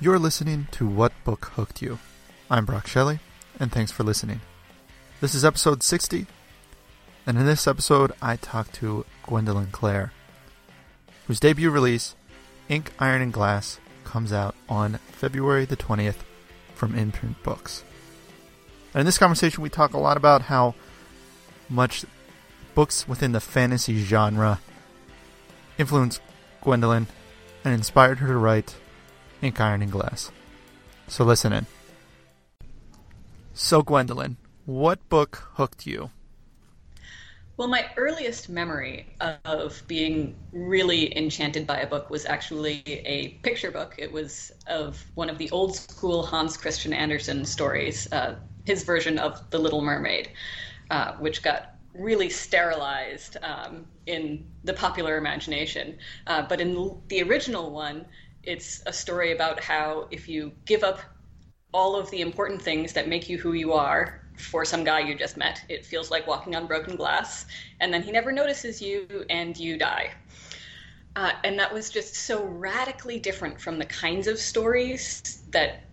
[0.00, 2.00] You're listening to What Book Hooked You.
[2.50, 3.20] I'm Brock Shelley,
[3.60, 4.40] and thanks for listening.
[5.20, 6.26] This is episode 60,
[7.26, 10.12] and in this episode, I talk to Gwendolyn Clare,
[11.26, 12.16] whose debut release,
[12.68, 16.24] Ink, Iron, and Glass, comes out on February the 20th
[16.74, 17.84] from Imprint Books.
[18.92, 20.74] And in this conversation, we talk a lot about how
[21.68, 22.04] much
[22.74, 24.60] books within the fantasy genre
[25.78, 26.20] influenced
[26.62, 27.06] Gwendolyn
[27.64, 28.74] and inspired her to write
[29.44, 30.30] Ink, Glass.
[31.08, 31.66] So listen in.
[33.52, 36.10] So, Gwendolyn, what book hooked you?
[37.56, 39.06] Well, my earliest memory
[39.44, 43.94] of being really enchanted by a book was actually a picture book.
[43.96, 49.18] It was of one of the old school Hans Christian Andersen stories, uh, his version
[49.18, 50.30] of The Little Mermaid,
[50.90, 55.96] uh, which got really sterilized um, in the popular imagination.
[56.26, 58.04] Uh, but in the original one,
[58.46, 61.00] it's a story about how if you give up
[61.72, 65.14] all of the important things that make you who you are for some guy you
[65.14, 67.46] just met, it feels like walking on broken glass,
[67.80, 70.10] and then he never notices you and you die.
[71.16, 75.83] Uh, and that was just so radically different from the kinds of stories that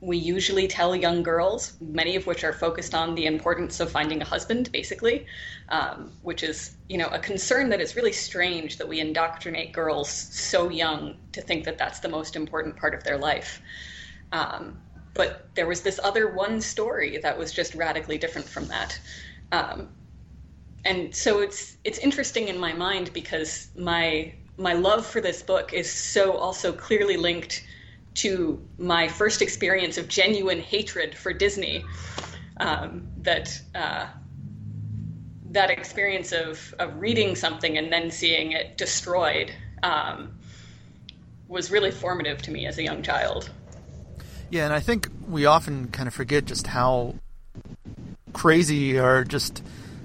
[0.00, 4.22] we usually tell young girls, many of which are focused on the importance of finding
[4.22, 5.26] a husband, basically,
[5.68, 10.08] um, which is, you know, a concern that is really strange that we indoctrinate girls
[10.08, 13.60] so young to think that that's the most important part of their life.
[14.32, 14.78] Um,
[15.12, 18.98] but there was this other one story that was just radically different from that.
[19.52, 19.88] Um,
[20.86, 25.74] and so it's it's interesting in my mind because my my love for this book
[25.74, 27.66] is so also clearly linked
[28.14, 31.84] to my first experience of genuine hatred for Disney.
[32.58, 34.06] Um, that uh,
[35.52, 40.32] that experience of of reading something and then seeing it destroyed um,
[41.48, 43.50] was really formative to me as a young child.
[44.50, 47.14] Yeah, and I think we often kind of forget just how
[48.32, 49.62] crazy or just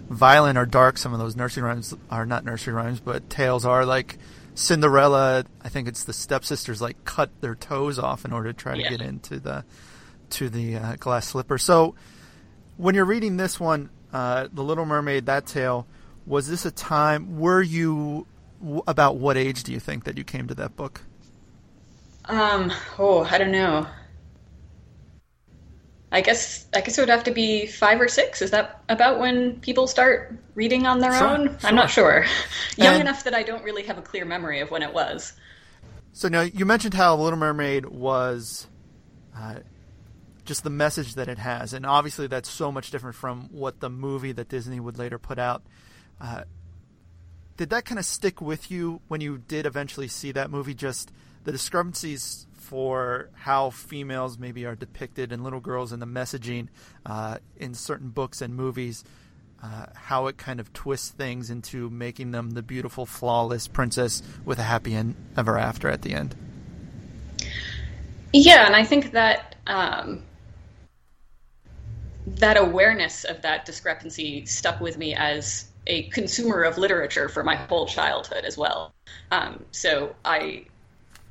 [0.10, 3.86] violent or dark some of those nursery rhymes are not nursery rhymes, but tales are
[3.86, 4.18] like
[4.56, 8.76] Cinderella, I think it's the stepsisters like cut their toes off in order to try
[8.76, 9.66] to get into the
[10.32, 11.58] to the uh, glass slipper.
[11.58, 11.96] So
[12.78, 15.88] when you're reading this one, uh, The Little Mermaid, that tale,
[16.26, 17.38] was this a time?
[17.38, 18.26] Were you
[18.62, 21.02] w- about what age do you think that you came to that book?
[22.26, 23.86] Um, oh, I don't know.
[26.12, 28.42] I guess I guess it would have to be five or six.
[28.42, 31.58] Is that about when people start reading on their Sure, own?
[31.64, 32.26] I'm not sure.
[32.78, 35.34] Young And- enough that I don't really have a clear memory of when it was.
[36.14, 38.68] So now you mentioned how Little Mermaid was
[39.36, 39.56] uh,
[40.46, 43.90] just the message that it has, and obviously that's so much different from what the
[43.90, 45.64] movie that Disney would later put out.
[46.22, 46.44] Uh,
[47.58, 50.74] did that kind of stick with you when you did eventually see that movie?
[50.74, 51.12] Just
[51.44, 56.68] the discrepancies for how females maybe are depicted and little girls and the messaging
[57.06, 59.04] uh, in certain books and movies.
[59.64, 64.60] Uh, how it kind of twists things into making them the beautiful, flawless princess with
[64.60, 66.36] a happy end ever after at the end.
[68.34, 70.22] Yeah, and I think that um,
[72.28, 77.56] that awareness of that discrepancy stuck with me as a consumer of literature for my
[77.56, 78.94] whole childhood as well.
[79.32, 80.66] Um, so I,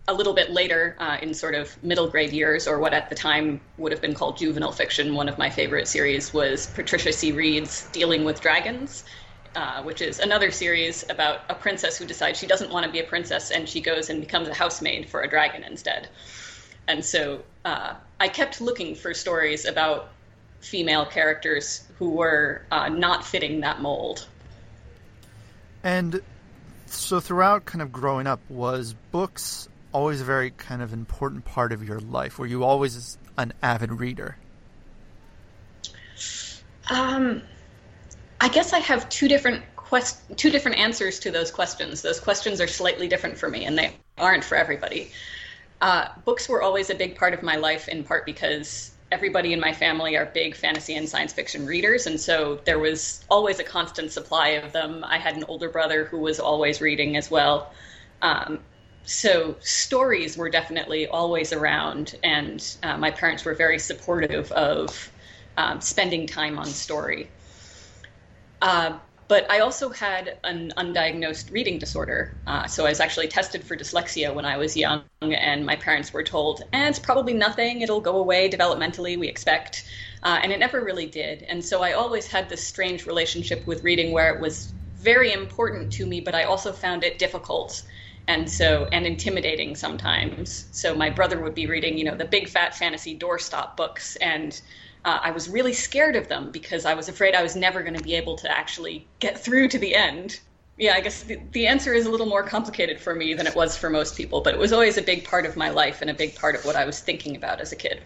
[0.07, 3.15] a little bit later, uh, in sort of middle grade years, or what at the
[3.15, 7.33] time would have been called juvenile fiction, one of my favorite series was Patricia C.
[7.33, 9.05] Wrede's Dealing with Dragons.
[9.57, 12.99] Uh, which is another series about a princess who decides she doesn't want to be
[12.99, 16.09] a princess and she goes and becomes a housemaid for a dragon instead.
[16.89, 20.09] And so uh, I kept looking for stories about
[20.59, 24.27] female characters who were uh, not fitting that mold.
[25.85, 26.21] And
[26.87, 31.73] so throughout kind of growing up, was books always a very kind of important part
[31.73, 32.39] of your life?
[32.39, 34.37] Were you always an avid reader?
[36.91, 37.41] Um,
[38.41, 42.03] I guess I have two different quest- two different answers to those questions.
[42.03, 45.13] Those questions are slightly different for me, and they aren't for everybody.
[45.81, 49.61] Uh, books were always a big part of my life, in part because everybody in
[49.61, 53.65] my family are big fantasy and science fiction readers, and so there was always a
[53.65, 55.05] constant supply of them.
[55.05, 57.73] I had an older brother who was always reading as well.
[58.23, 58.61] Um,
[59.05, 65.11] so stories were definitely always around, and uh, my parents were very supportive of
[65.57, 67.31] um, spending time on story.
[68.63, 68.99] Uh,
[69.29, 72.35] but I also had an undiagnosed reading disorder.
[72.47, 76.13] Uh, so I was actually tested for dyslexia when I was young, and my parents
[76.13, 79.85] were told, eh, it's probably nothing, it'll go away developmentally, we expect.
[80.23, 81.43] Uh, and it never really did.
[81.43, 85.93] And so I always had this strange relationship with reading where it was very important
[85.93, 87.83] to me, but I also found it difficult
[88.29, 90.67] and so and intimidating sometimes.
[90.73, 94.61] So my brother would be reading, you know, the big fat fantasy doorstop books, and
[95.05, 97.95] uh, I was really scared of them because I was afraid I was never going
[97.95, 100.41] to be able to actually get through to the end.
[100.77, 103.55] Yeah, I guess the, the answer is a little more complicated for me than it
[103.55, 106.11] was for most people, but it was always a big part of my life and
[106.11, 108.03] a big part of what I was thinking about as a kid.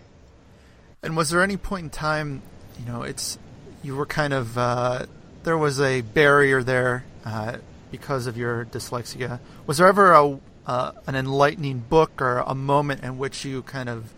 [1.02, 2.42] And was there any point in time,
[2.78, 3.38] you know, it's
[3.82, 5.06] you were kind of uh,
[5.44, 7.58] there was a barrier there uh,
[7.90, 9.40] because of your dyslexia.
[9.66, 13.88] Was there ever a uh, an enlightening book or a moment in which you kind
[13.88, 14.12] of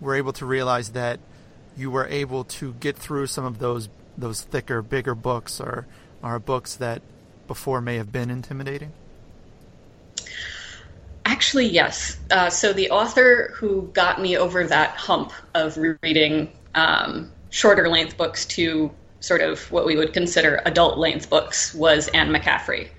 [0.00, 1.20] were able to realize that
[1.76, 3.88] you were able to get through some of those
[4.18, 5.86] those thicker, bigger books or
[6.22, 7.00] or books that
[7.46, 8.92] before may have been intimidating?
[11.24, 12.18] Actually, yes.
[12.30, 18.16] Uh, so the author who got me over that hump of reading um, shorter length
[18.16, 22.90] books to sort of what we would consider adult length books was Anne McCaffrey.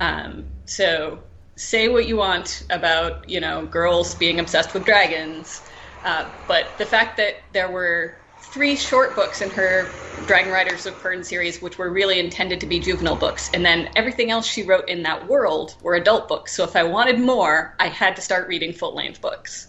[0.00, 1.18] Um, so
[1.56, 5.62] say what you want about you know girls being obsessed with dragons,
[6.04, 11.24] uh, but the fact that there were three short books in her Dragonriders of Pern
[11.24, 14.88] series, which were really intended to be juvenile books, and then everything else she wrote
[14.88, 16.54] in that world were adult books.
[16.54, 19.68] So if I wanted more, I had to start reading full length books.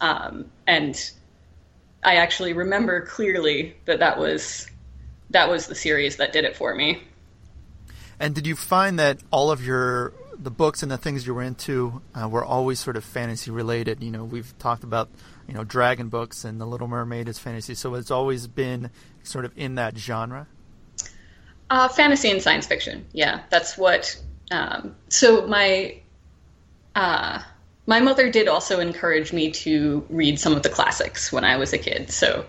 [0.00, 0.98] Um, and
[2.02, 4.66] I actually remember clearly that that was
[5.30, 7.02] that was the series that did it for me.
[8.18, 11.42] And did you find that all of your the books and the things you were
[11.42, 14.02] into uh, were always sort of fantasy related?
[14.02, 15.08] You know, we've talked about
[15.46, 18.90] you know dragon books and The Little Mermaid is fantasy, so it's always been
[19.22, 20.46] sort of in that genre.
[21.68, 24.16] Uh, fantasy and science fiction, yeah, that's what.
[24.50, 26.00] Um, so my
[26.94, 27.42] uh,
[27.86, 31.72] my mother did also encourage me to read some of the classics when I was
[31.72, 32.46] a kid, so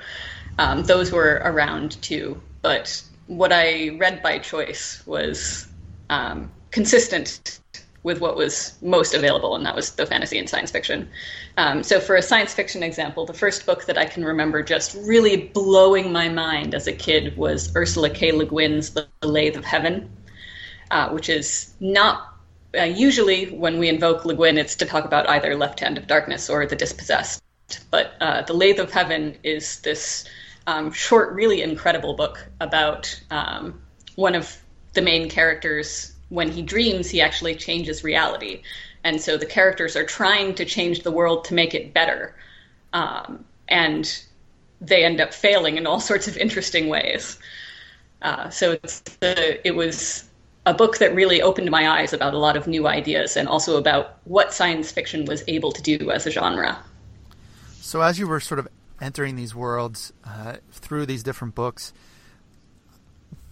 [0.59, 5.65] um, those were around too but what I read by choice was
[6.09, 7.61] um, consistent
[8.03, 11.07] with what was most available, and that was the fantasy and science fiction.
[11.55, 14.97] Um, so, for a science fiction example, the first book that I can remember just
[15.07, 18.33] really blowing my mind as a kid was Ursula K.
[18.33, 20.11] Le Guin's The Lathe of Heaven,
[20.91, 22.35] uh, which is not
[22.77, 26.05] uh, usually when we invoke Le Guin, it's to talk about either Left Hand of
[26.05, 27.41] Darkness or The Dispossessed.
[27.91, 30.25] But uh, The Lathe of Heaven is this
[30.67, 33.81] um, short, really incredible book about um,
[34.15, 34.61] one of
[34.93, 36.13] the main characters.
[36.29, 38.61] When he dreams, he actually changes reality.
[39.03, 42.35] And so the characters are trying to change the world to make it better.
[42.91, 44.23] Um, and
[44.81, 47.39] they end up failing in all sorts of interesting ways.
[48.21, 48.75] Uh, so
[49.21, 50.25] the, it was
[50.65, 53.77] a book that really opened my eyes about a lot of new ideas and also
[53.77, 56.77] about what science fiction was able to do as a genre.
[57.79, 58.67] So, as you were sort of
[59.01, 61.93] entering these worlds uh, through these different books.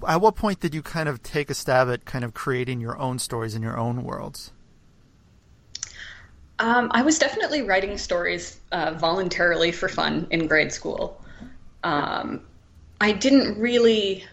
[0.07, 2.97] At what point did you kind of take a stab at kind of creating your
[2.97, 4.51] own stories in your own worlds?
[6.59, 11.21] Um, I was definitely writing stories uh, voluntarily for fun in grade school.
[11.83, 12.41] Um,
[13.01, 14.23] I didn't really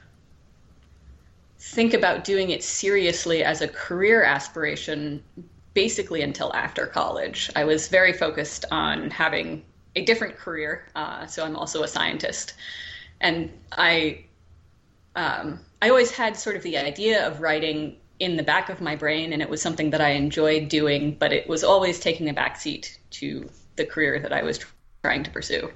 [1.59, 5.23] think about doing it seriously as a career aspiration
[5.75, 7.51] basically until after college.
[7.57, 10.87] I was very focused on having a different career.
[10.95, 12.55] Uh, so I'm also a scientist,
[13.21, 14.25] and I
[15.15, 18.97] um, I always had sort of the idea of writing in the back of my
[18.97, 22.35] brain, and it was something that I enjoyed doing, but it was always taking a
[22.35, 24.61] backseat to the career that I was
[25.03, 25.73] trying to pursue.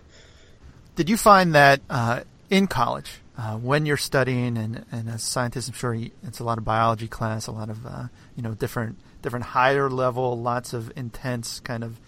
[0.94, 5.26] Did you find that uh, in college, uh, when you're studying, and, and as a
[5.26, 8.04] scientist, I'm sure it's a lot of biology class, a lot of uh,
[8.36, 11.98] you know different different higher level, lots of intense kind of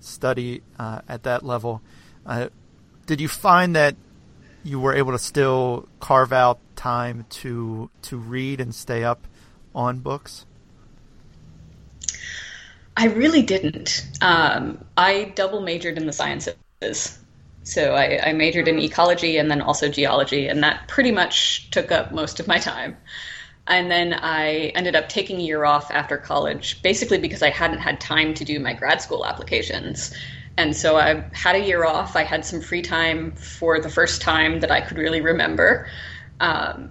[0.00, 1.82] study uh, at that level.
[2.26, 2.48] Uh,
[3.06, 3.96] did you find that
[4.64, 9.26] you were able to still carve out time to to read and stay up
[9.74, 10.44] on books?
[12.96, 14.06] I really didn't.
[14.20, 17.18] Um, I double majored in the sciences.
[17.62, 21.92] So I, I, majored in ecology and then also geology, and that pretty much took
[21.92, 22.96] up most of my time.
[23.68, 27.80] And then I ended up taking a year off after college, basically because I hadn't
[27.80, 30.14] had time to do my grad school applications.
[30.56, 32.16] And so I had a year off.
[32.16, 35.86] I had some free time for the first time that I could really remember.
[36.40, 36.90] Um,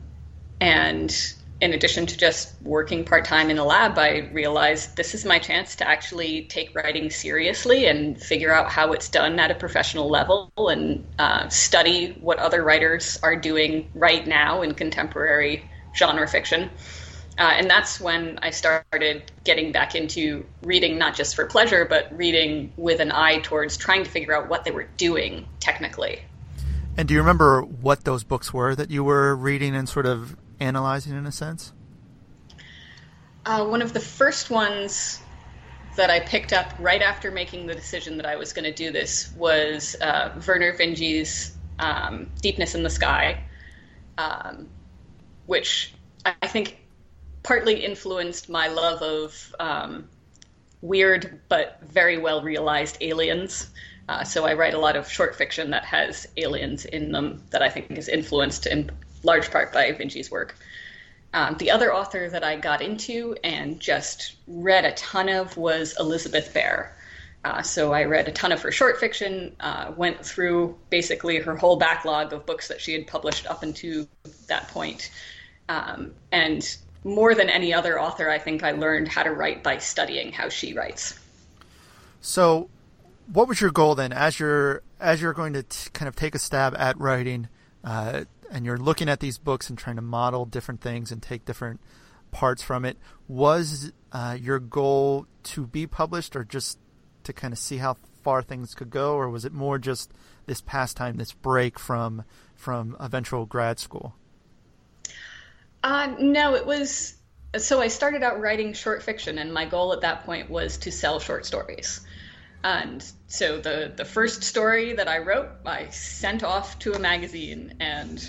[0.62, 1.14] and
[1.60, 5.40] in addition to just working part time in a lab, I realized this is my
[5.40, 10.10] chance to actually take writing seriously and figure out how it's done at a professional
[10.10, 15.68] level and uh, study what other writers are doing right now in contemporary
[15.98, 16.70] genre fiction.
[17.38, 22.16] Uh, and that's when I started getting back into reading, not just for pleasure, but
[22.18, 26.20] reading with an eye towards trying to figure out what they were doing technically.
[26.98, 30.36] And do you remember what those books were that you were reading and sort of
[30.60, 31.74] analyzing in a sense?
[33.46, 35.22] Uh, one of the first ones
[35.96, 38.92] that I picked up right after making the decision that I was going to do
[38.92, 43.44] this was uh, Vernor Vinge's um, Deepness in the Sky,
[44.18, 44.68] um,
[45.48, 45.94] which
[46.26, 46.78] I think
[47.42, 50.08] partly influenced my love of um,
[50.82, 53.70] weird but very well realized aliens.
[54.10, 57.62] Uh, so I write a lot of short fiction that has aliens in them that
[57.62, 58.92] I think is influenced in
[59.24, 60.56] large part by Vinge's work.
[61.34, 65.96] Um, the other author that I got into and just read a ton of was
[66.00, 66.96] Elizabeth Bear.
[67.44, 71.56] Uh, so I read a ton of her short fiction, uh, went through basically her
[71.56, 74.08] whole backlog of books that she had published up until
[74.48, 75.12] that point.
[75.70, 79.78] Um, and more than any other author, I think I learned how to write by
[79.78, 81.18] studying how she writes.
[82.22, 82.70] So,
[83.32, 86.36] what was your goal then, as you're as you're going to t- kind of take
[86.36, 87.50] a stab at writing?
[87.84, 91.46] Uh, and you're looking at these books and trying to model different things and take
[91.46, 91.82] different
[92.32, 92.98] parts from it.
[93.28, 96.80] Was uh, your goal to be published, or just
[97.24, 100.12] to kind of see how far things could go, or was it more just
[100.46, 102.24] this pastime, this break from
[102.56, 104.16] from eventual grad school?
[105.84, 107.16] Uh, no, it was.
[107.58, 110.92] So I started out writing short fiction, and my goal at that point was to
[110.92, 112.02] sell short stories.
[112.64, 117.76] And so the the first story that I wrote, I sent off to a magazine,
[117.80, 118.28] and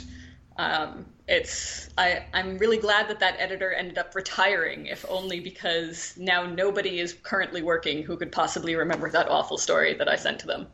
[0.56, 6.14] um, it's I I'm really glad that that editor ended up retiring, if only because
[6.16, 10.40] now nobody is currently working who could possibly remember that awful story that I sent
[10.40, 10.66] to them.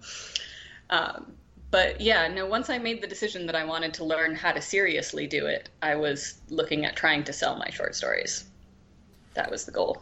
[0.90, 1.35] Um,
[1.75, 2.47] but yeah, no.
[2.47, 5.71] Once I made the decision that I wanted to learn how to seriously do it,
[5.83, 8.45] I was looking at trying to sell my short stories.
[9.35, 10.00] That was the goal.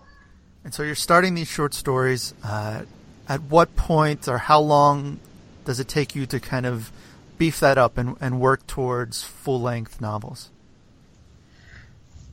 [0.64, 2.34] And so you're starting these short stories.
[2.44, 2.82] Uh,
[3.26, 5.18] at what point or how long
[5.64, 6.92] does it take you to kind of
[7.38, 10.50] beef that up and, and work towards full length novels?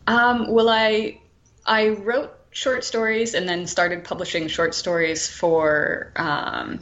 [0.06, 1.22] Um, well, I
[1.66, 6.82] I wrote short stories and then started publishing short stories for um,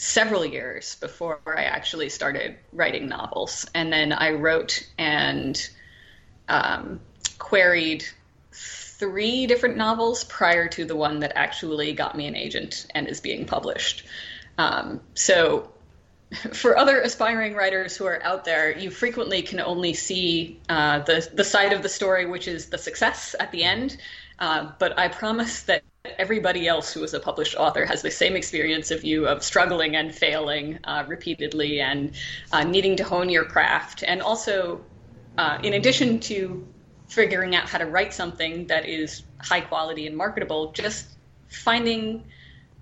[0.00, 3.66] several years before I actually started writing novels.
[3.74, 5.68] And then I wrote and
[6.48, 7.00] um,
[7.38, 8.06] queried
[8.50, 13.20] three different novels prior to the one that actually got me an agent and is
[13.20, 14.06] being published.
[14.56, 15.70] Um, so,
[16.54, 21.28] for other aspiring writers who are out there, you frequently can only see uh, the
[21.34, 23.98] the side of the story, which is the success at the end.
[24.38, 28.34] Uh, but I promise that everybody else who is a published author has the same
[28.34, 32.12] experience of you of struggling and failing uh, repeatedly and
[32.52, 34.80] uh, needing to hone your craft, and also,
[35.36, 36.66] uh, in addition to
[37.08, 41.06] figuring out how to write something that is high quality and marketable, just
[41.48, 42.24] finding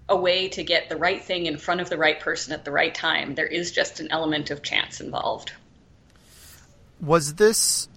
[0.09, 2.71] a way to get the right thing in front of the right person at the
[2.71, 3.35] right time.
[3.35, 5.53] There is just an element of chance involved.
[7.01, 7.89] Was this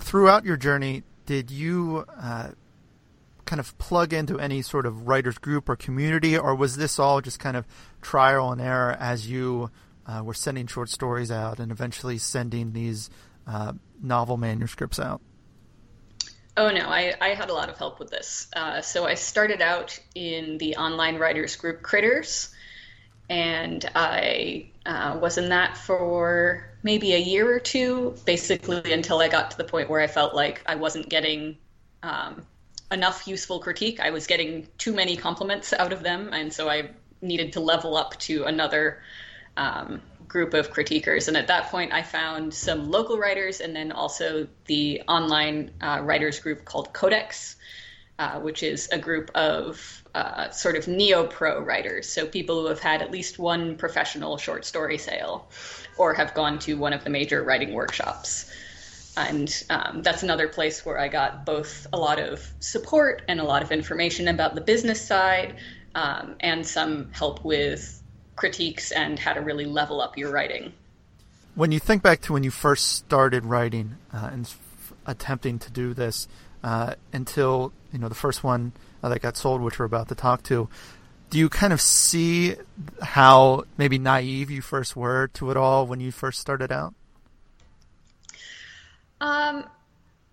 [0.00, 1.02] throughout your journey?
[1.26, 2.50] Did you uh,
[3.50, 7.20] kind of plug into any sort of writers group or community, or was this all
[7.20, 7.66] just kind of
[8.00, 9.72] trial and error as you
[10.06, 13.10] uh, were sending short stories out and eventually sending these
[13.48, 15.20] uh, novel manuscripts out?
[16.56, 18.46] Oh no, I, I had a lot of help with this.
[18.54, 22.54] Uh, so I started out in the online writers group Critters,
[23.28, 29.26] and I uh, was in that for maybe a year or two, basically until I
[29.26, 31.56] got to the point where I felt like I wasn't getting
[32.04, 32.46] um,
[32.90, 34.00] enough useful critique.
[34.00, 36.90] I was getting too many compliments out of them, and so I
[37.22, 39.02] needed to level up to another
[39.56, 41.28] um, group of critiquers.
[41.28, 46.00] And at that point, I found some local writers and then also the online uh,
[46.02, 47.56] writers group called Codex,
[48.18, 52.08] uh, which is a group of uh, sort of neo pro writers.
[52.08, 55.50] So people who have had at least one professional short story sale
[55.98, 58.50] or have gone to one of the major writing workshops.
[59.28, 63.44] And um, that's another place where I got both a lot of support and a
[63.44, 65.56] lot of information about the business side
[65.94, 68.02] um, and some help with
[68.36, 70.72] critiques and how to really level up your writing.
[71.54, 75.70] When you think back to when you first started writing uh, and f- attempting to
[75.70, 76.28] do this
[76.62, 78.72] uh, until you know the first one
[79.02, 80.68] uh, that got sold, which we're about to talk to,
[81.28, 82.56] do you kind of see
[83.02, 86.94] how maybe naive you first were to it all when you first started out?
[89.20, 89.64] Um,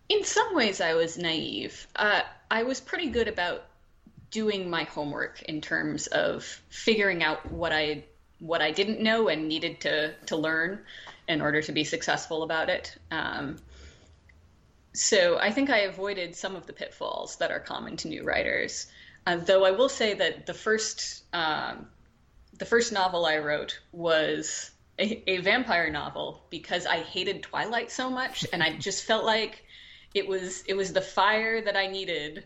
[0.09, 1.87] in some ways, I was naive.
[1.95, 3.65] Uh, I was pretty good about
[4.31, 8.03] doing my homework in terms of figuring out what I
[8.39, 10.79] what I didn't know and needed to to learn
[11.27, 12.97] in order to be successful about it.
[13.11, 13.57] Um,
[14.93, 18.87] so I think I avoided some of the pitfalls that are common to new writers.
[19.25, 21.87] Uh, though I will say that the first um,
[22.57, 28.09] the first novel I wrote was a, a vampire novel because I hated Twilight so
[28.09, 29.63] much, and I just felt like
[30.13, 32.45] it was it was the fire that I needed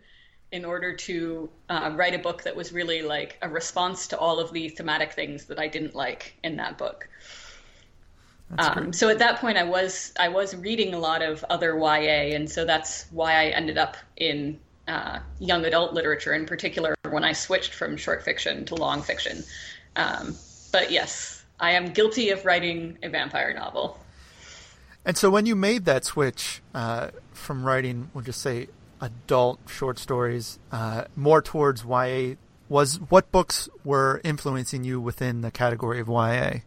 [0.51, 4.39] in order to uh, write a book that was really like a response to all
[4.39, 7.08] of the thematic things that I didn't like in that book.
[8.58, 12.36] Um, so at that point, I was I was reading a lot of other YA,
[12.36, 17.24] and so that's why I ended up in uh, young adult literature, in particular when
[17.24, 19.43] I switched from short fiction to long fiction.
[19.96, 20.36] Um,
[20.74, 23.99] but yes, I am guilty of writing a vampire novel.
[25.05, 28.67] And so when you made that switch uh, from writing, we'll just say
[28.99, 32.35] adult short stories, uh, more towards YA,
[32.67, 36.61] was what books were influencing you within the category of YA?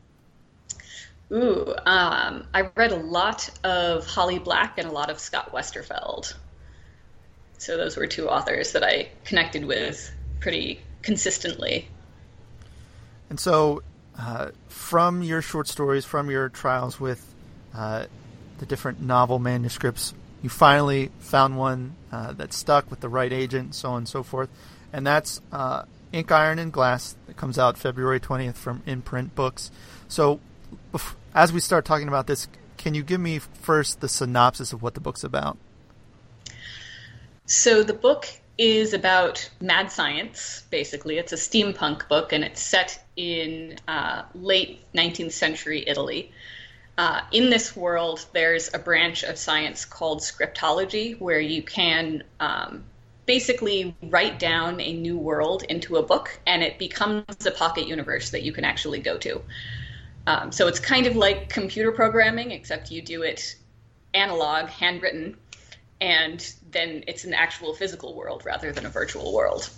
[1.33, 6.35] Ooh, um, I read a lot of Holly Black and a lot of Scott Westerfeld.
[7.59, 11.89] So those were two authors that I connected with pretty consistently.
[13.31, 13.83] And so,
[14.19, 17.35] uh, from your short stories, from your trials with
[17.75, 18.07] uh,
[18.59, 23.75] the different novel manuscripts, you finally found one uh, that stuck with the right agent,
[23.75, 24.49] so on and so forth.
[24.93, 29.71] And that's uh, Ink, Iron, and Glass that comes out February 20th from Imprint Books.
[30.07, 30.41] So,
[31.35, 34.95] as we start talking about this, can you give me first the synopsis of what
[34.95, 35.59] the book's about?
[37.47, 41.19] So, the book is about mad science, basically.
[41.19, 46.33] It's a steampunk book, and it's set in uh, late 19th century Italy.
[46.97, 52.85] Uh, in this world, there's a branch of science called scriptology, where you can um,
[53.27, 58.31] basically write down a new world into a book, and it becomes a pocket universe
[58.31, 59.43] that you can actually go to.
[60.27, 63.57] Um, so it's kind of like computer programming, except you do it
[64.15, 65.37] analog, handwritten,
[66.01, 69.69] and then it's an actual physical world rather than a virtual world.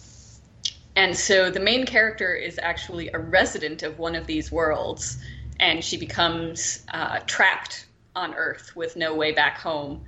[0.97, 5.19] And so the main character is actually a resident of one of these worlds
[5.61, 10.05] and she becomes uh, trapped on Earth with no way back home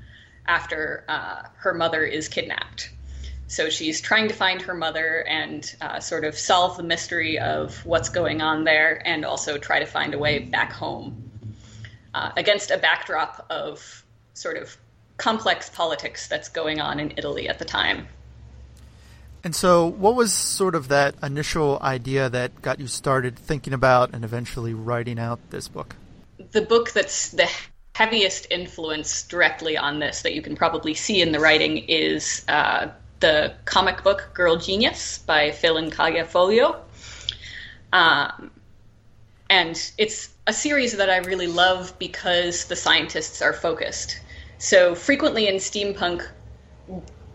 [0.46, 2.90] after uh, her mother is kidnapped.
[3.48, 7.84] So she's trying to find her mother and uh, sort of solve the mystery of
[7.86, 11.30] what's going on there, and also try to find a way back home
[12.12, 14.76] uh, against a backdrop of sort of
[15.16, 18.06] complex politics that's going on in Italy at the time.
[19.44, 24.10] And so, what was sort of that initial idea that got you started thinking about
[24.12, 25.94] and eventually writing out this book?
[26.50, 27.48] The book that's the
[27.94, 32.88] heaviest influence directly on this that you can probably see in the writing is uh,
[33.20, 36.80] the comic book Girl Genius by Phil and Kaja Foglio.
[37.92, 38.50] Um,
[39.50, 44.20] and it's a series that I really love because the scientists are focused.
[44.58, 46.26] So frequently in steampunk,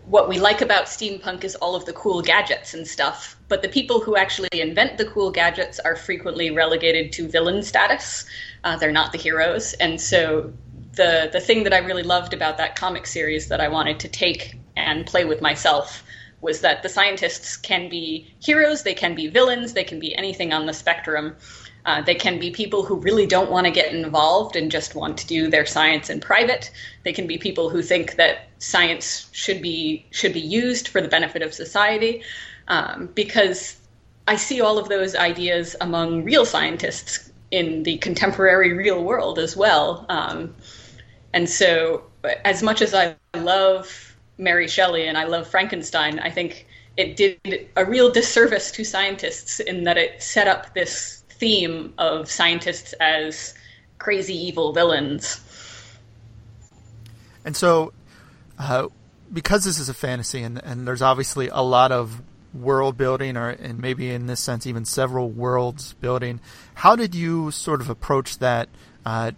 [0.06, 3.68] what we like about steampunk is all of the cool gadgets and stuff, but the
[3.68, 8.26] people who actually invent the cool gadgets are frequently relegated to villain status.
[8.64, 10.52] Uh, they're not the heroes, and so
[10.94, 14.08] the the thing that I really loved about that comic series that I wanted to
[14.08, 16.04] take and play with myself
[16.40, 20.52] was that the scientists can be heroes, they can be villains, they can be anything
[20.52, 21.34] on the spectrum.
[21.86, 25.18] Uh, they can be people who really don't want to get involved and just want
[25.18, 26.70] to do their science in private.
[27.02, 31.08] They can be people who think that science should be should be used for the
[31.08, 32.22] benefit of society.
[32.68, 33.76] Um, because
[34.26, 39.56] I see all of those ideas among real scientists in the contemporary real world as
[39.56, 40.06] well.
[40.08, 40.54] Um,
[41.34, 42.04] and so,
[42.44, 46.66] as much as I love Mary Shelley and I love Frankenstein, I think
[46.96, 52.30] it did a real disservice to scientists in that it set up this theme of
[52.30, 53.54] scientists as
[53.98, 55.40] crazy evil villains.
[57.44, 57.92] And so,
[58.58, 58.88] uh,
[59.32, 62.22] because this is a fantasy, and, and there's obviously a lot of
[62.54, 66.40] world building, or and maybe in this sense even several worlds building,
[66.74, 68.68] how did you sort of approach that?
[69.04, 69.32] Uh,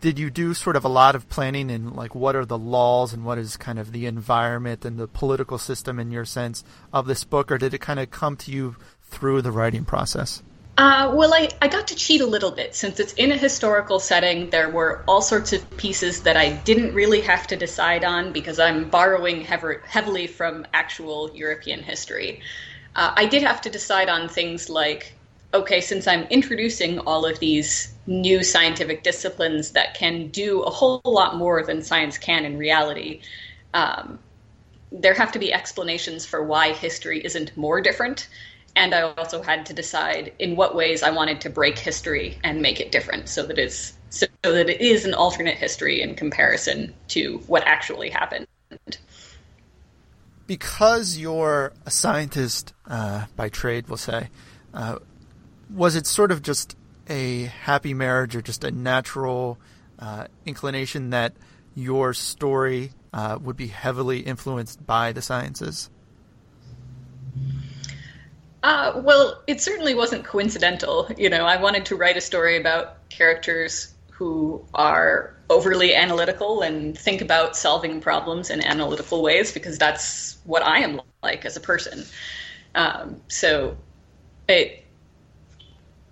[0.00, 3.14] did you do sort of a lot of planning in like what are the laws
[3.14, 7.06] and what is kind of the environment and the political system in your sense of
[7.06, 10.42] this book, or did it kind of come to you through the writing process?
[10.76, 12.74] Uh, well, I, I got to cheat a little bit.
[12.74, 16.94] Since it's in a historical setting, there were all sorts of pieces that I didn't
[16.94, 22.40] really have to decide on because I'm borrowing heavily from actual European history.
[22.96, 25.16] Uh, I did have to decide on things like
[25.52, 31.00] okay, since I'm introducing all of these new scientific disciplines that can do a whole
[31.04, 33.20] lot more than science can in reality,
[33.72, 34.18] um,
[34.90, 38.26] there have to be explanations for why history isn't more different
[38.76, 42.60] and I also had to decide in what ways I wanted to break history and
[42.60, 46.94] make it different, so that it's so that it is an alternate history in comparison
[47.08, 48.46] to what actually happened.
[50.46, 54.28] Because you're a scientist uh, by trade, we'll say,
[54.72, 54.98] uh,
[55.70, 56.76] was it sort of just
[57.08, 59.58] a happy marriage or just a natural
[59.98, 61.32] uh, inclination that
[61.74, 65.90] your story uh, would be heavily influenced by the sciences?
[68.64, 71.10] Uh, well, it certainly wasn't coincidental.
[71.18, 76.98] You know, I wanted to write a story about characters who are overly analytical and
[76.98, 81.60] think about solving problems in analytical ways because that's what I am like as a
[81.60, 82.06] person.
[82.74, 83.76] Um, so
[84.48, 84.84] it,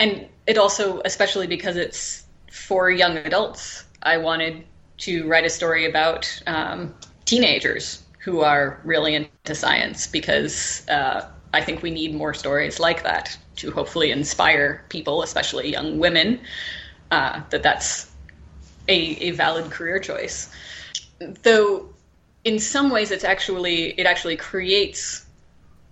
[0.00, 4.66] and it also, especially because it's for young adults, I wanted
[4.98, 11.60] to write a story about um, teenagers who are really into science because uh, I
[11.60, 16.40] think we need more stories like that to hopefully inspire people, especially young women,
[17.10, 18.10] uh, that that's
[18.88, 20.50] a, a valid career choice.
[21.42, 21.88] Though,
[22.44, 25.26] in some ways, it's actually it actually creates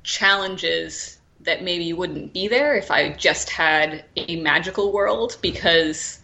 [0.02, 6.20] challenges that maybe wouldn't be there if I just had a magical world because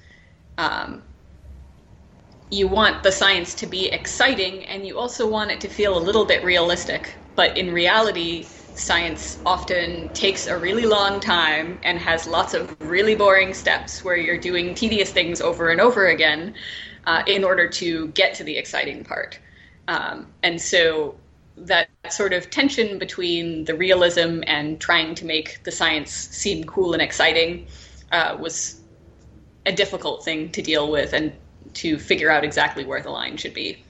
[0.59, 1.03] um,
[2.51, 6.01] you want the science to be exciting and you also want it to feel a
[6.01, 7.17] little bit realistic.
[7.35, 8.47] But in reality,
[8.77, 14.17] science often takes a really long time and has lots of really boring steps where
[14.17, 16.55] you're doing tedious things over and over again
[17.07, 19.39] uh, in order to get to the exciting part.
[19.89, 21.17] Um, and so
[21.57, 26.93] that sort of tension between the realism and trying to make the science seem cool
[26.93, 27.67] and exciting
[28.13, 28.81] uh, was
[29.65, 31.33] a difficult thing to deal with and
[31.73, 33.83] to figure out exactly where the line should be.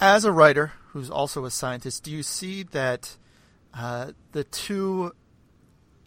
[0.00, 3.16] As a writer who's also a scientist, do you see that
[3.74, 5.12] uh, the two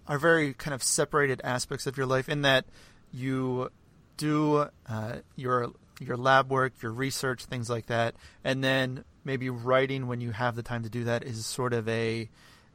[0.08, 2.66] are very kind of separated aspects of your life in that
[3.12, 3.70] you
[4.18, 10.08] do uh, your your lab work, your research, things like that, and then maybe writing
[10.08, 12.30] when you have the time to do that is sort of a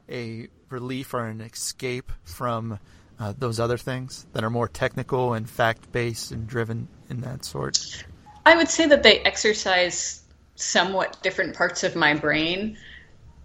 [0.08, 2.78] a relief or an escape from
[3.20, 7.44] uh, those other things that are more technical and fact based and driven in that
[7.44, 8.06] sort?
[8.46, 10.22] I would say that they exercise
[10.58, 12.76] somewhat different parts of my brain.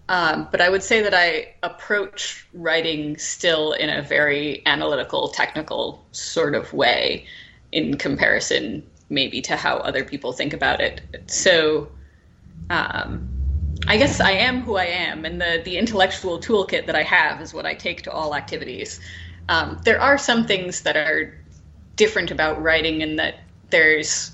[0.10, 6.04] Um, but I would say that I approach writing still in a very analytical, technical
[6.12, 7.26] sort of way
[7.72, 11.02] in comparison, maybe, to how other people think about it.
[11.28, 11.90] So
[12.70, 13.30] um,
[13.88, 17.42] I guess I am who I am, and the, the intellectual toolkit that I have
[17.42, 19.00] is what I take to all activities.
[19.48, 21.38] Um, there are some things that are
[21.96, 23.36] different about writing in that
[23.70, 24.32] there's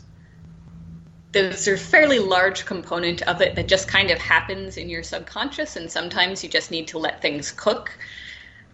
[1.31, 5.75] there's a fairly large component of it that just kind of happens in your subconscious,
[5.75, 7.91] and sometimes you just need to let things cook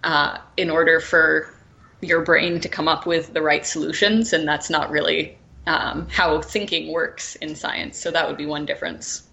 [0.04, 1.54] uh, in order for
[2.02, 5.38] your brain to come up with the right solutions, and that's not really
[5.68, 7.98] um, how thinking works in science.
[7.98, 9.28] So that would be one difference.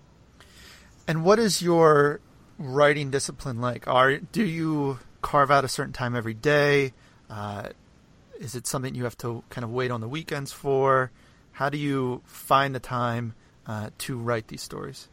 [1.06, 2.20] And what is your
[2.58, 3.86] writing discipline like?
[3.86, 6.92] Are do you carve out a certain time every day?
[7.28, 7.68] Uh,
[8.40, 11.10] is it something you have to kind of wait on the weekends for?
[11.62, 13.34] How do you find the time
[13.68, 15.08] uh, to write these stories?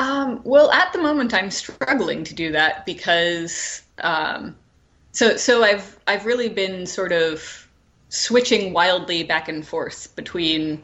[0.00, 4.56] Um, well, at the moment, I'm struggling to do that because um,
[5.12, 7.68] so so I've I've really been sort of
[8.08, 10.82] switching wildly back and forth between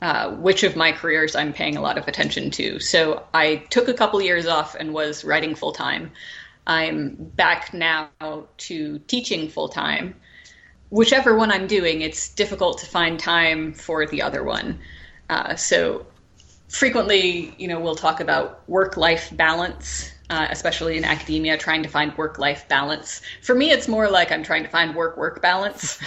[0.00, 2.80] uh, which of my careers I'm paying a lot of attention to.
[2.80, 6.10] So I took a couple years off and was writing full time.
[6.66, 8.08] I'm back now
[8.56, 10.16] to teaching full time.
[10.92, 14.78] Whichever one I'm doing, it's difficult to find time for the other one.
[15.30, 16.04] Uh, so
[16.68, 22.14] frequently, you know, we'll talk about work-life balance, uh, especially in academia, trying to find
[22.18, 23.22] work-life balance.
[23.40, 25.98] For me, it's more like I'm trying to find work-work balance,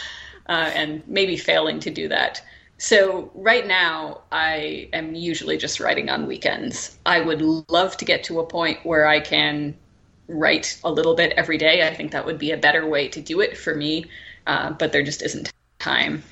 [0.50, 2.44] uh, and maybe failing to do that.
[2.76, 6.98] So right now, I am usually just writing on weekends.
[7.06, 9.74] I would love to get to a point where I can
[10.28, 11.86] write a little bit every day.
[11.86, 14.06] I think that would be a better way to do it for me,
[14.46, 16.22] uh, but there just isn't time.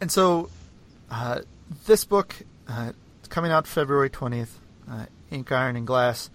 [0.00, 0.50] And so,
[1.10, 1.40] uh,
[1.86, 2.34] this book
[2.68, 2.92] uh,
[3.28, 4.58] coming out February twentieth,
[4.90, 6.30] uh, Ink, Iron, and Glass.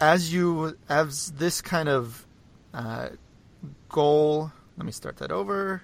[0.00, 2.26] As you as this kind of
[2.72, 3.10] uh,
[3.88, 5.82] goal, let me start that over.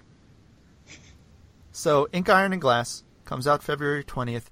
[1.72, 4.50] So, Ink, Iron, and Glass comes out February twentieth.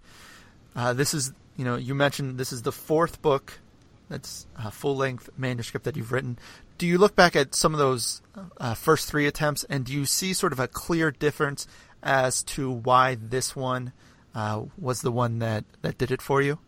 [0.77, 3.61] Uh, this is you know, you mentioned this is the fourth book
[4.09, 6.39] that's a full length manuscript that you've written.
[6.77, 8.21] Do you look back at some of those
[8.59, 11.67] uh, first three attempts and do you see sort of a clear difference
[12.03, 13.93] as to why this one
[14.35, 16.59] uh, was the one that, that did it for you?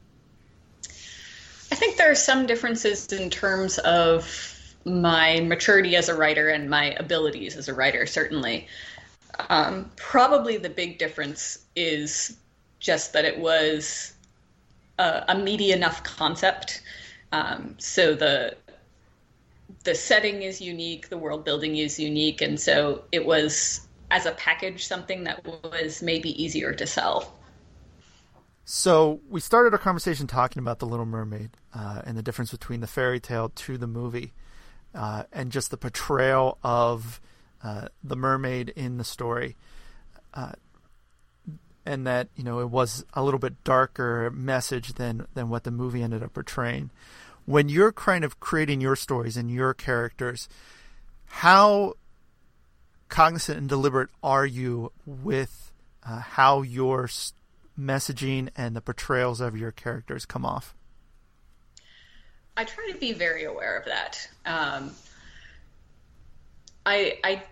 [1.72, 6.70] I think there are some differences in terms of my maturity as a writer and
[6.70, 8.68] my abilities as a writer, certainly.
[9.50, 12.36] Um, probably the big difference is
[12.78, 14.12] just that it was
[14.98, 16.82] a, a meaty enough concept.
[17.32, 18.56] Um, so the
[19.87, 24.33] the setting is unique, the world building is unique, and so it was as a
[24.33, 27.33] package something that was maybe easier to sell.
[28.64, 32.81] So we started our conversation talking about the Little Mermaid uh, and the difference between
[32.81, 34.33] the fairy tale to the movie,
[34.94, 37.20] uh, and just the portrayal of
[37.62, 39.57] uh, the mermaid in the story,
[40.35, 40.53] uh,
[41.87, 45.70] and that you know it was a little bit darker message than than what the
[45.70, 46.90] movie ended up portraying.
[47.46, 50.48] When you're kind of creating your stories and your characters,
[51.26, 51.94] how
[53.09, 55.72] cognizant and deliberate are you with
[56.04, 57.09] uh, how your
[57.78, 60.74] messaging and the portrayals of your characters come off?
[62.56, 64.28] I try to be very aware of that.
[64.44, 64.92] Um,
[66.85, 67.42] I I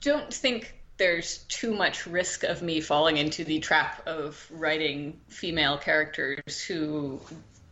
[0.00, 5.78] don't think there's too much risk of me falling into the trap of writing female
[5.78, 7.20] characters who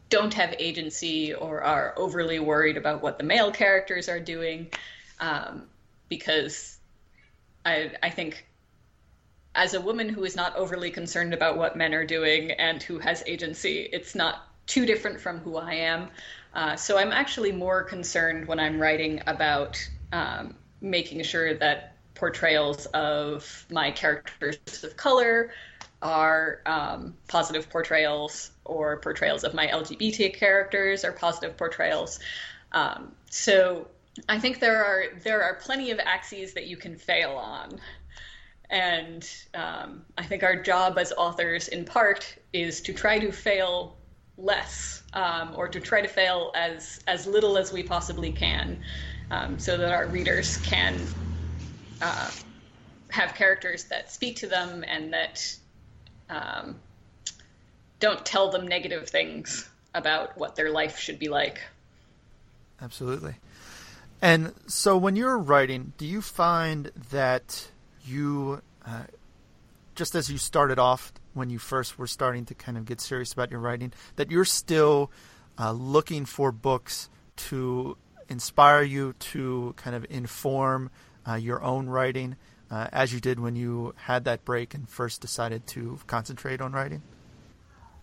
[0.09, 4.71] don't have agency or are overly worried about what the male characters are doing,
[5.21, 5.65] um,
[6.09, 6.79] because
[7.65, 8.47] I I think
[9.55, 12.99] as a woman who is not overly concerned about what men are doing and who
[12.99, 16.09] has agency, it's not too different from who I am.
[16.55, 19.79] Uh, so I'm actually more concerned when I'm writing about
[20.13, 25.51] um, making sure that portrayals of my characters of color
[26.03, 32.19] are um, positive portrayals or portrayals of my LGBT characters are positive portrayals.
[32.73, 33.89] Um, so
[34.29, 37.81] I think there are there are plenty of axes that you can fail on.
[38.69, 43.97] And um, I think our job as authors, in part, is to try to fail
[44.37, 48.79] less, um, or to try to fail as as little as we possibly can,
[49.31, 50.99] um, so that our readers can
[52.03, 52.31] uh,
[53.11, 55.57] have characters that speak to them and that
[56.29, 56.77] um,
[58.01, 61.61] don't tell them negative things about what their life should be like.
[62.81, 63.37] Absolutely.
[64.21, 67.69] And so, when you're writing, do you find that
[68.05, 69.05] you, uh,
[69.95, 73.33] just as you started off when you first were starting to kind of get serious
[73.33, 75.11] about your writing, that you're still
[75.59, 77.97] uh, looking for books to
[78.29, 80.91] inspire you to kind of inform
[81.29, 82.37] uh, your own writing,
[82.71, 86.73] uh, as you did when you had that break and first decided to concentrate on
[86.73, 87.03] writing?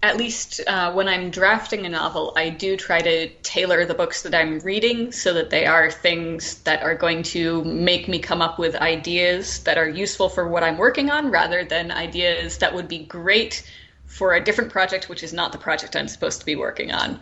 [0.04, 4.24] at least uh, when I'm drafting a novel, I do try to tailor the books
[4.24, 8.42] that I'm reading so that they are things that are going to make me come
[8.42, 12.76] up with ideas that are useful for what I'm working on rather than ideas that
[12.76, 13.66] would be great
[14.06, 17.22] for a different project, which is not the project I'm supposed to be working on.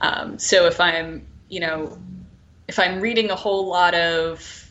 [0.00, 1.98] Um, so if I'm, you know,
[2.66, 4.61] if I'm reading a whole lot of,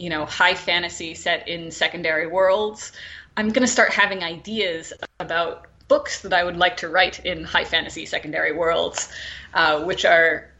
[0.00, 2.92] you know, high fantasy set in secondary worlds,
[3.36, 7.44] I'm going to start having ideas about books that I would like to write in
[7.44, 9.12] high fantasy secondary worlds,
[9.52, 10.50] uh, which are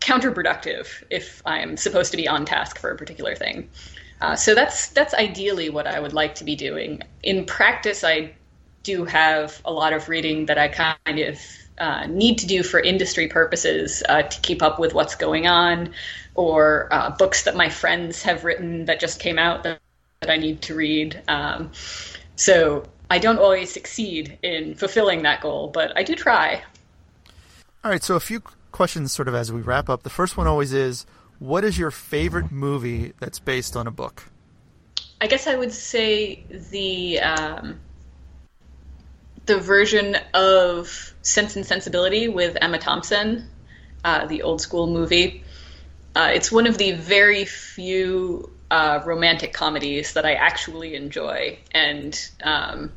[0.00, 3.68] counterproductive if I'm supposed to be on task for a particular thing.
[4.20, 7.02] Uh, so that's that's ideally what I would like to be doing.
[7.24, 8.32] In practice, I
[8.84, 11.40] do have a lot of reading that I kind of
[11.82, 15.92] uh, need to do for industry purposes uh, to keep up with what's going on,
[16.36, 19.80] or uh, books that my friends have written that just came out that,
[20.20, 21.20] that I need to read.
[21.26, 21.72] Um,
[22.36, 26.62] so I don't always succeed in fulfilling that goal, but I do try.
[27.82, 30.04] All right, so a few questions sort of as we wrap up.
[30.04, 31.04] The first one always is
[31.40, 34.30] what is your favorite movie that's based on a book?
[35.20, 37.80] I guess I would say the um,
[39.46, 43.48] the version of Sense and Sensibility with Emma Thompson,
[44.04, 45.44] uh, the old school movie.
[46.14, 52.18] Uh, it's one of the very few uh, romantic comedies that I actually enjoy, and
[52.42, 52.92] um,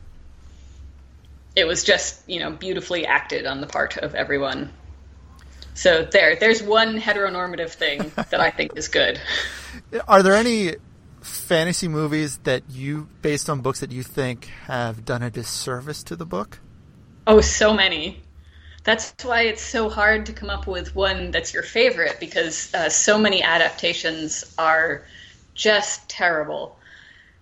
[1.55, 4.71] it was just you know beautifully acted on the part of everyone.
[5.73, 9.19] So there, there's one heteronormative thing that I think is good.
[10.07, 10.75] Are there any
[11.25, 16.15] fantasy movies that you, based on books that you think have done a disservice to
[16.15, 16.59] the book?
[17.27, 18.21] Oh, so many.
[18.83, 22.89] That's why it's so hard to come up with one that's your favorite because uh,
[22.89, 25.03] so many adaptations are
[25.55, 26.77] just terrible.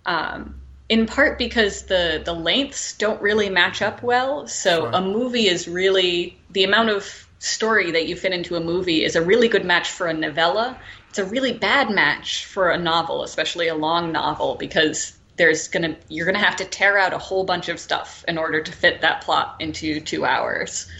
[0.06, 4.46] Um, in part because the the lengths don't really match up well.
[4.46, 4.90] So sure.
[4.92, 9.16] a movie is really the amount of story that you fit into a movie is
[9.16, 10.78] a really good match for a novella.
[11.10, 15.96] It's a really bad match for a novel, especially a long novel, because there's gonna
[16.08, 19.02] you're gonna have to tear out a whole bunch of stuff in order to fit
[19.02, 20.90] that plot into two hours.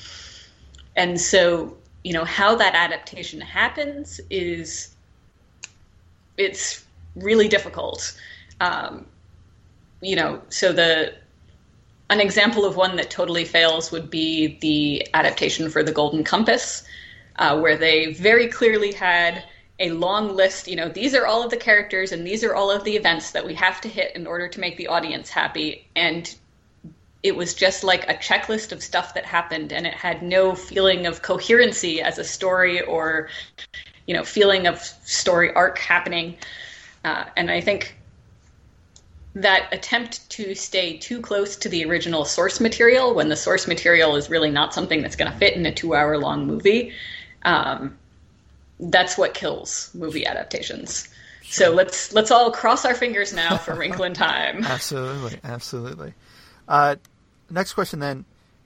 [0.96, 4.94] And so, you know, how that adaptation happens is
[6.36, 6.84] it's
[7.16, 8.20] really difficult.
[8.60, 9.06] Um,
[10.02, 11.14] you know, so the
[12.14, 16.84] an example of one that totally fails would be the adaptation for the Golden Compass,
[17.40, 19.42] uh, where they very clearly had
[19.80, 20.68] a long list.
[20.68, 23.32] You know, these are all of the characters and these are all of the events
[23.32, 25.88] that we have to hit in order to make the audience happy.
[25.96, 26.32] And
[27.24, 31.06] it was just like a checklist of stuff that happened, and it had no feeling
[31.06, 33.28] of coherency as a story or,
[34.06, 36.36] you know, feeling of story arc happening.
[37.04, 37.96] Uh, and I think
[39.34, 44.14] that attempt to stay too close to the original source material when the source material
[44.14, 46.92] is really not something that's going to fit in a two hour long movie
[47.44, 47.96] um,
[48.80, 51.08] that's what kills movie adaptations.
[51.42, 54.64] So let's let's all cross our fingers now for wrinkle in time.
[54.64, 56.14] Absolutely absolutely.
[56.66, 56.96] Uh,
[57.50, 58.24] next question then.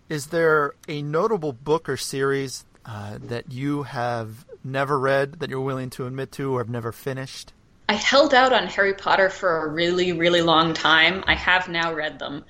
[0.08, 5.60] Is there a notable book or series uh, that you have never read that you're
[5.60, 7.52] willing to admit to or have never finished
[7.88, 11.24] I held out on Harry Potter for a really, really long time.
[11.26, 12.44] I have now read them.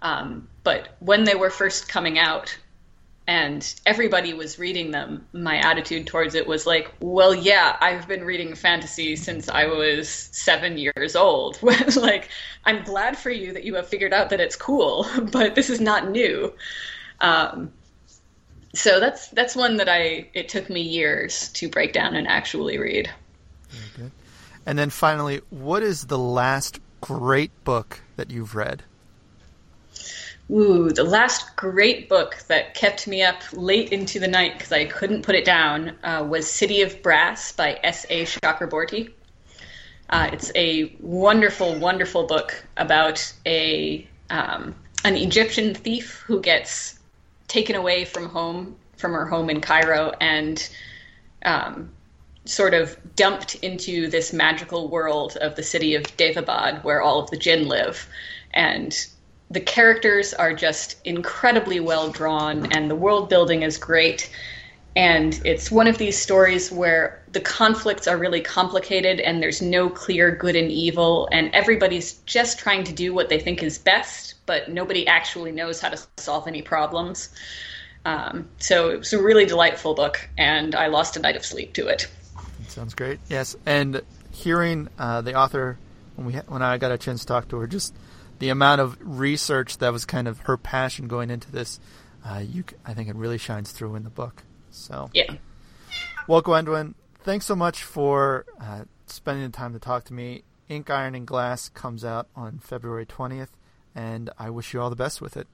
[0.00, 2.56] Um, but when they were first coming out
[3.26, 8.22] and everybody was reading them, my attitude towards it was like, well, yeah, I've been
[8.22, 11.60] reading fantasy since I was seven years old.
[11.96, 12.28] like,
[12.64, 15.80] I'm glad for you that you have figured out that it's cool, but this is
[15.80, 16.52] not new.
[17.20, 17.72] Um,
[18.72, 22.78] so that's that's one that I it took me years to break down and actually
[22.78, 23.10] read.
[24.66, 28.82] And then finally, what is the last great book that you've read?
[30.50, 34.84] Ooh, the last great book that kept me up late into the night because I
[34.84, 38.24] couldn't put it down uh, was City of Brass by S.A.
[38.24, 39.12] Chakraborty.
[40.10, 44.74] Uh, it's a wonderful, wonderful book about a um,
[45.04, 46.98] an Egyptian thief who gets
[47.48, 50.68] taken away from home from her home in Cairo and
[51.44, 51.90] um,
[52.46, 57.30] sort of dumped into this magical world of the city of Daevabad, where all of
[57.30, 58.08] the jinn live.
[58.54, 58.96] And
[59.50, 64.30] the characters are just incredibly well drawn, and the world building is great.
[64.96, 69.90] And it's one of these stories where the conflicts are really complicated, and there's no
[69.90, 74.34] clear good and evil, and everybody's just trying to do what they think is best,
[74.46, 77.28] but nobody actually knows how to solve any problems.
[78.06, 81.74] Um, so it was a really delightful book, and I lost a night of sleep
[81.74, 82.08] to it.
[82.68, 83.18] Sounds great.
[83.28, 85.78] Yes, and hearing uh, the author
[86.16, 87.94] when we when I got a chance to talk to her, just
[88.38, 91.80] the amount of research that was kind of her passion going into this,
[92.24, 94.42] uh, you I think it really shines through in the book.
[94.70, 95.34] So yeah.
[96.26, 100.42] Well, Gwendolyn, thanks so much for uh, spending the time to talk to me.
[100.68, 103.56] Ink, Iron, and Glass comes out on February twentieth,
[103.94, 105.46] and I wish you all the best with it.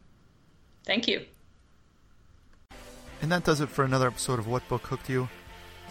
[0.85, 1.27] Thank you.
[3.21, 5.29] And that does it for another episode of What Book Hooked You.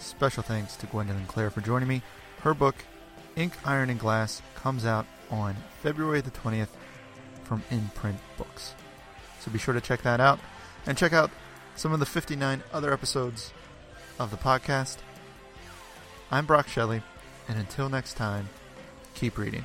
[0.02, 2.02] Special thanks to Gwendolyn Clare for joining me.
[2.40, 2.74] Her book,
[3.36, 6.68] Ink, Iron, and Glass, comes out on February the 20th
[7.44, 8.74] from Imprint Books.
[9.40, 10.40] So be sure to check that out
[10.86, 11.30] and check out
[11.76, 13.52] some of the 59 other episodes
[14.18, 14.98] of the podcast.
[16.30, 17.02] I'm Brock Shelley,
[17.48, 18.48] and until next time,
[19.14, 19.64] keep reading.